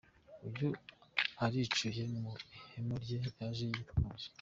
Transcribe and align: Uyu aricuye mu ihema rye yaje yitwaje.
Uyu 0.47 0.69
aricuye 1.45 2.03
mu 2.21 2.31
ihema 2.57 2.95
rye 3.03 3.17
yaje 3.37 3.65
yitwaje. 3.71 4.27